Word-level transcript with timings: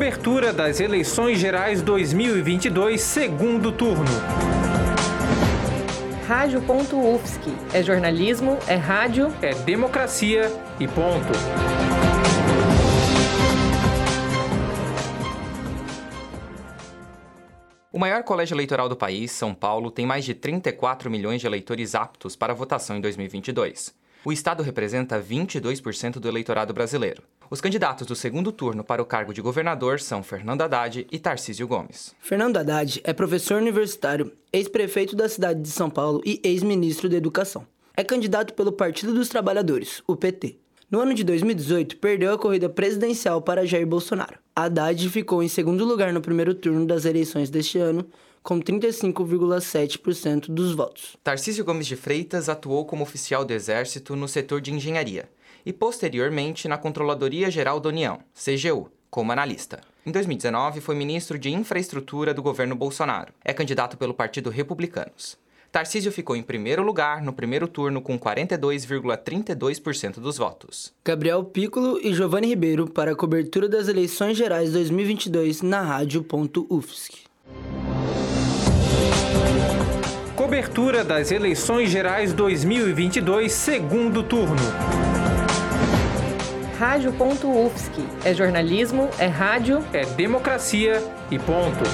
Cobertura 0.00 0.50
das 0.50 0.80
eleições 0.80 1.38
gerais 1.38 1.82
2022, 1.82 2.98
segundo 3.02 3.70
turno. 3.70 4.06
Rádio.UFSC. 6.26 7.50
É 7.74 7.82
jornalismo, 7.82 8.56
é 8.66 8.76
rádio, 8.76 9.30
é 9.42 9.52
democracia 9.52 10.50
e 10.80 10.88
ponto. 10.88 11.28
O 17.92 17.98
maior 17.98 18.22
colégio 18.22 18.54
eleitoral 18.54 18.88
do 18.88 18.96
país, 18.96 19.30
São 19.30 19.52
Paulo, 19.52 19.90
tem 19.90 20.06
mais 20.06 20.24
de 20.24 20.32
34 20.32 21.10
milhões 21.10 21.42
de 21.42 21.46
eleitores 21.46 21.94
aptos 21.94 22.34
para 22.34 22.54
votação 22.54 22.96
em 22.96 23.02
2022. 23.02 23.94
O 24.24 24.32
estado 24.32 24.62
representa 24.62 25.20
22% 25.20 26.12
do 26.14 26.26
eleitorado 26.26 26.72
brasileiro. 26.72 27.22
Os 27.50 27.60
candidatos 27.60 28.06
do 28.06 28.14
segundo 28.14 28.52
turno 28.52 28.84
para 28.84 29.02
o 29.02 29.04
cargo 29.04 29.34
de 29.34 29.42
governador 29.42 29.98
são 29.98 30.22
Fernando 30.22 30.62
Haddad 30.62 31.04
e 31.10 31.18
Tarcísio 31.18 31.66
Gomes. 31.66 32.14
Fernando 32.20 32.56
Haddad 32.56 33.00
é 33.02 33.12
professor 33.12 33.60
universitário, 33.60 34.30
ex-prefeito 34.52 35.16
da 35.16 35.28
cidade 35.28 35.60
de 35.60 35.68
São 35.68 35.90
Paulo 35.90 36.22
e 36.24 36.40
ex-ministro 36.44 37.08
da 37.08 37.16
Educação. 37.16 37.66
É 37.96 38.04
candidato 38.04 38.54
pelo 38.54 38.70
Partido 38.70 39.12
dos 39.12 39.28
Trabalhadores, 39.28 40.00
o 40.06 40.14
PT. 40.14 40.60
No 40.90 40.98
ano 41.00 41.14
de 41.14 41.22
2018, 41.22 41.98
perdeu 41.98 42.32
a 42.32 42.38
corrida 42.38 42.68
presidencial 42.68 43.40
para 43.40 43.64
Jair 43.64 43.86
Bolsonaro. 43.86 44.40
Haddad 44.56 45.08
ficou 45.08 45.40
em 45.40 45.46
segundo 45.46 45.84
lugar 45.84 46.12
no 46.12 46.20
primeiro 46.20 46.52
turno 46.52 46.84
das 46.84 47.04
eleições 47.04 47.48
deste 47.48 47.78
ano, 47.78 48.04
com 48.42 48.60
35,7% 48.60 50.46
dos 50.48 50.74
votos. 50.74 51.16
Tarcísio 51.22 51.64
Gomes 51.64 51.86
de 51.86 51.94
Freitas 51.94 52.48
atuou 52.48 52.84
como 52.84 53.04
oficial 53.04 53.44
do 53.44 53.52
Exército 53.52 54.16
no 54.16 54.26
setor 54.26 54.60
de 54.60 54.74
engenharia 54.74 55.30
e 55.64 55.72
posteriormente 55.72 56.66
na 56.66 56.76
Controladoria 56.76 57.52
Geral 57.52 57.78
da 57.78 57.88
União, 57.88 58.18
CGU, 58.34 58.90
como 59.08 59.30
analista. 59.30 59.80
Em 60.04 60.10
2019, 60.10 60.80
foi 60.80 60.96
ministro 60.96 61.38
de 61.38 61.50
Infraestrutura 61.50 62.34
do 62.34 62.42
governo 62.42 62.74
Bolsonaro. 62.74 63.32
É 63.44 63.52
candidato 63.52 63.96
pelo 63.96 64.12
Partido 64.12 64.50
Republicanos. 64.50 65.38
Tarcísio 65.72 66.10
ficou 66.10 66.34
em 66.34 66.42
primeiro 66.42 66.82
lugar 66.82 67.22
no 67.22 67.32
primeiro 67.32 67.68
turno 67.68 68.02
com 68.02 68.18
42,32% 68.18 70.14
dos 70.14 70.36
votos. 70.36 70.92
Gabriel 71.04 71.44
Piccolo 71.44 72.00
e 72.02 72.12
Giovanni 72.12 72.48
Ribeiro 72.48 72.90
para 72.90 73.12
a 73.12 73.14
cobertura 73.14 73.68
das 73.68 73.86
eleições 73.86 74.36
gerais 74.36 74.72
2022 74.72 75.62
na 75.62 75.80
rádio.ufsc. 75.80 77.30
Cobertura 80.34 81.04
das 81.04 81.30
eleições 81.30 81.90
gerais 81.90 82.32
2022, 82.32 83.52
segundo 83.52 84.24
turno. 84.24 84.56
Rádio.UFSC. 86.76 88.02
É 88.24 88.34
jornalismo, 88.34 89.08
é 89.18 89.26
rádio, 89.26 89.84
é 89.92 90.04
democracia 90.06 91.00
e 91.30 91.38
ponto. 91.38 91.84